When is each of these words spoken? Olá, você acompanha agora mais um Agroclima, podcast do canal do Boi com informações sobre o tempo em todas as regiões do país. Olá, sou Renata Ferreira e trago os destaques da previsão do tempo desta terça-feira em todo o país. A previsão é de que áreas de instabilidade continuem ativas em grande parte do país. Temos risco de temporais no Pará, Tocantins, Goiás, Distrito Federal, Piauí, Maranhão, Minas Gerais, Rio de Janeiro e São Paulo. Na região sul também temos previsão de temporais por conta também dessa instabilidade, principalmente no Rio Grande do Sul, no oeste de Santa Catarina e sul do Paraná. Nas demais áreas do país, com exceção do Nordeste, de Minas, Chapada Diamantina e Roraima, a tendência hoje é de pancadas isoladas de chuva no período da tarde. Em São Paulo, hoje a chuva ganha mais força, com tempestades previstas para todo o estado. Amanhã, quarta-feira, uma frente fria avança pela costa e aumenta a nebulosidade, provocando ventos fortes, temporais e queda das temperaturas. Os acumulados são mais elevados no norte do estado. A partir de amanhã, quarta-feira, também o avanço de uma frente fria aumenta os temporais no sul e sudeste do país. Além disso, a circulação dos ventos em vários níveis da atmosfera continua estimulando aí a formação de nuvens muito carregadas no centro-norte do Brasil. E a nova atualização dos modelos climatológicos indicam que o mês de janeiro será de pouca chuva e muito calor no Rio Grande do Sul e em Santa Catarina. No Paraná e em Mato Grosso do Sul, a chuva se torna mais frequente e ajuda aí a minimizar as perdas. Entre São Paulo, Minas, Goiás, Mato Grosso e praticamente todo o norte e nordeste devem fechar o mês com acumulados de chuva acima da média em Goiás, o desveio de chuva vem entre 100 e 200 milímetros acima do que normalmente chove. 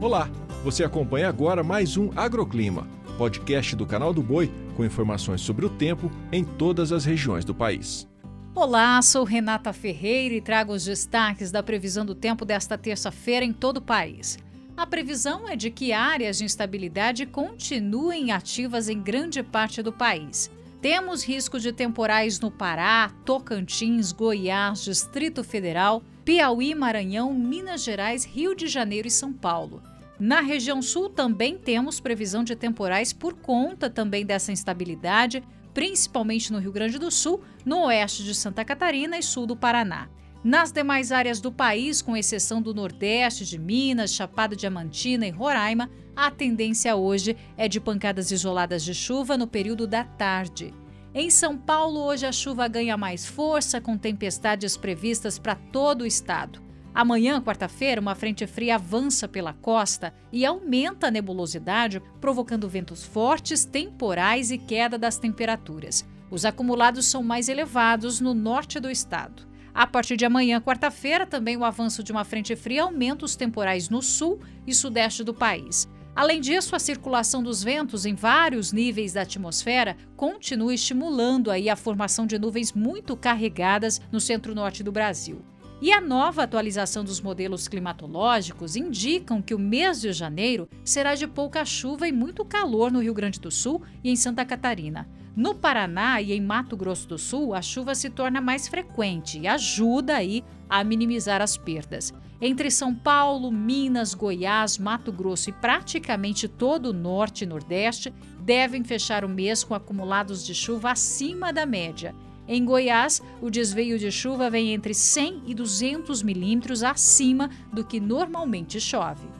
Olá, 0.00 0.30
você 0.64 0.82
acompanha 0.82 1.28
agora 1.28 1.62
mais 1.62 1.98
um 1.98 2.08
Agroclima, 2.16 2.88
podcast 3.18 3.76
do 3.76 3.84
canal 3.84 4.14
do 4.14 4.22
Boi 4.22 4.50
com 4.74 4.82
informações 4.82 5.42
sobre 5.42 5.66
o 5.66 5.68
tempo 5.68 6.10
em 6.32 6.42
todas 6.42 6.90
as 6.90 7.04
regiões 7.04 7.44
do 7.44 7.54
país. 7.54 8.08
Olá, 8.54 9.02
sou 9.02 9.24
Renata 9.24 9.74
Ferreira 9.74 10.34
e 10.34 10.40
trago 10.40 10.72
os 10.72 10.86
destaques 10.86 11.52
da 11.52 11.62
previsão 11.62 12.06
do 12.06 12.14
tempo 12.14 12.46
desta 12.46 12.78
terça-feira 12.78 13.44
em 13.44 13.52
todo 13.52 13.76
o 13.76 13.82
país. 13.82 14.38
A 14.74 14.86
previsão 14.86 15.46
é 15.46 15.54
de 15.54 15.70
que 15.70 15.92
áreas 15.92 16.38
de 16.38 16.44
instabilidade 16.44 17.26
continuem 17.26 18.32
ativas 18.32 18.88
em 18.88 19.02
grande 19.02 19.42
parte 19.42 19.82
do 19.82 19.92
país. 19.92 20.50
Temos 20.80 21.22
risco 21.22 21.60
de 21.60 21.74
temporais 21.74 22.40
no 22.40 22.50
Pará, 22.50 23.12
Tocantins, 23.26 24.12
Goiás, 24.12 24.82
Distrito 24.82 25.44
Federal, 25.44 26.02
Piauí, 26.24 26.74
Maranhão, 26.74 27.34
Minas 27.34 27.82
Gerais, 27.82 28.24
Rio 28.24 28.54
de 28.54 28.66
Janeiro 28.66 29.06
e 29.06 29.10
São 29.10 29.30
Paulo. 29.30 29.82
Na 30.18 30.40
região 30.40 30.80
sul 30.80 31.10
também 31.10 31.58
temos 31.58 32.00
previsão 32.00 32.42
de 32.42 32.56
temporais 32.56 33.12
por 33.12 33.34
conta 33.34 33.90
também 33.90 34.24
dessa 34.24 34.52
instabilidade, 34.52 35.42
principalmente 35.74 36.50
no 36.50 36.58
Rio 36.58 36.72
Grande 36.72 36.98
do 36.98 37.10
Sul, 37.10 37.42
no 37.62 37.84
oeste 37.84 38.24
de 38.24 38.34
Santa 38.34 38.64
Catarina 38.64 39.18
e 39.18 39.22
sul 39.22 39.46
do 39.46 39.56
Paraná. 39.56 40.08
Nas 40.42 40.72
demais 40.72 41.12
áreas 41.12 41.38
do 41.38 41.52
país, 41.52 42.00
com 42.00 42.16
exceção 42.16 42.62
do 42.62 42.72
Nordeste, 42.72 43.44
de 43.44 43.58
Minas, 43.58 44.14
Chapada 44.14 44.56
Diamantina 44.56 45.26
e 45.26 45.30
Roraima, 45.30 45.90
a 46.16 46.30
tendência 46.30 46.96
hoje 46.96 47.36
é 47.58 47.68
de 47.68 47.78
pancadas 47.78 48.30
isoladas 48.30 48.82
de 48.82 48.94
chuva 48.94 49.36
no 49.36 49.46
período 49.46 49.86
da 49.86 50.02
tarde. 50.02 50.72
Em 51.12 51.28
São 51.28 51.58
Paulo, 51.58 52.00
hoje 52.00 52.24
a 52.24 52.32
chuva 52.32 52.66
ganha 52.68 52.96
mais 52.96 53.26
força, 53.26 53.82
com 53.82 53.98
tempestades 53.98 54.78
previstas 54.78 55.38
para 55.38 55.54
todo 55.54 56.02
o 56.02 56.06
estado. 56.06 56.62
Amanhã, 56.94 57.42
quarta-feira, 57.42 58.00
uma 58.00 58.14
frente 58.14 58.46
fria 58.46 58.76
avança 58.76 59.28
pela 59.28 59.52
costa 59.52 60.14
e 60.32 60.46
aumenta 60.46 61.08
a 61.08 61.10
nebulosidade, 61.10 62.00
provocando 62.18 62.66
ventos 62.66 63.04
fortes, 63.04 63.66
temporais 63.66 64.50
e 64.50 64.56
queda 64.56 64.96
das 64.96 65.18
temperaturas. 65.18 66.02
Os 66.30 66.46
acumulados 66.46 67.04
são 67.04 67.22
mais 67.22 67.46
elevados 67.50 68.20
no 68.20 68.32
norte 68.32 68.80
do 68.80 68.90
estado. 68.90 69.49
A 69.74 69.86
partir 69.86 70.16
de 70.16 70.24
amanhã, 70.24 70.60
quarta-feira, 70.60 71.26
também 71.26 71.56
o 71.56 71.64
avanço 71.64 72.02
de 72.02 72.12
uma 72.12 72.24
frente 72.24 72.56
fria 72.56 72.82
aumenta 72.82 73.24
os 73.24 73.36
temporais 73.36 73.88
no 73.88 74.02
sul 74.02 74.40
e 74.66 74.74
sudeste 74.74 75.22
do 75.22 75.32
país. 75.32 75.88
Além 76.14 76.40
disso, 76.40 76.74
a 76.74 76.78
circulação 76.78 77.42
dos 77.42 77.62
ventos 77.62 78.04
em 78.04 78.14
vários 78.14 78.72
níveis 78.72 79.12
da 79.12 79.22
atmosfera 79.22 79.96
continua 80.16 80.74
estimulando 80.74 81.50
aí 81.50 81.68
a 81.68 81.76
formação 81.76 82.26
de 82.26 82.38
nuvens 82.38 82.72
muito 82.72 83.16
carregadas 83.16 84.00
no 84.10 84.20
centro-norte 84.20 84.82
do 84.82 84.90
Brasil. 84.90 85.40
E 85.80 85.92
a 85.92 86.00
nova 86.00 86.42
atualização 86.42 87.02
dos 87.02 87.22
modelos 87.22 87.66
climatológicos 87.66 88.76
indicam 88.76 89.40
que 89.40 89.54
o 89.54 89.58
mês 89.58 90.00
de 90.02 90.12
janeiro 90.12 90.68
será 90.84 91.14
de 91.14 91.26
pouca 91.26 91.64
chuva 91.64 92.06
e 92.06 92.12
muito 92.12 92.44
calor 92.44 92.92
no 92.92 93.00
Rio 93.00 93.14
Grande 93.14 93.40
do 93.40 93.50
Sul 93.50 93.80
e 94.04 94.10
em 94.10 94.16
Santa 94.16 94.44
Catarina. 94.44 95.08
No 95.36 95.54
Paraná 95.54 96.20
e 96.20 96.32
em 96.32 96.40
Mato 96.40 96.76
Grosso 96.76 97.08
do 97.08 97.18
Sul, 97.18 97.54
a 97.54 97.62
chuva 97.62 97.94
se 97.94 98.10
torna 98.10 98.40
mais 98.40 98.68
frequente 98.68 99.38
e 99.38 99.46
ajuda 99.46 100.16
aí 100.16 100.44
a 100.68 100.82
minimizar 100.82 101.40
as 101.40 101.56
perdas. 101.56 102.12
Entre 102.40 102.70
São 102.70 102.94
Paulo, 102.94 103.50
Minas, 103.50 104.14
Goiás, 104.14 104.78
Mato 104.78 105.12
Grosso 105.12 105.50
e 105.50 105.52
praticamente 105.52 106.48
todo 106.48 106.86
o 106.86 106.92
norte 106.92 107.44
e 107.44 107.46
nordeste 107.46 108.12
devem 108.40 108.82
fechar 108.82 109.24
o 109.24 109.28
mês 109.28 109.62
com 109.62 109.74
acumulados 109.74 110.44
de 110.44 110.54
chuva 110.54 110.90
acima 110.90 111.52
da 111.52 111.66
média 111.66 112.14
em 112.52 112.64
Goiás, 112.64 113.22
o 113.40 113.48
desveio 113.48 113.96
de 113.96 114.10
chuva 114.10 114.50
vem 114.50 114.72
entre 114.72 114.92
100 114.92 115.44
e 115.46 115.54
200 115.54 116.20
milímetros 116.20 116.82
acima 116.82 117.48
do 117.72 117.84
que 117.84 118.00
normalmente 118.00 118.80
chove. 118.80 119.39